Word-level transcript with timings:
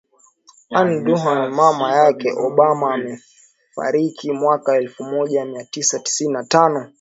Ann 0.77 1.03
Dunham 1.03 1.41
mama 1.59 1.87
yake 1.95 2.29
Obama 2.47 2.93
amefariki 2.93 4.31
mwaka 4.31 4.75
elfu 4.75 5.03
moja 5.03 5.45
mia 5.45 5.65
tisa 5.65 5.99
tisini 5.99 6.33
na 6.33 6.43
tano 6.43 6.89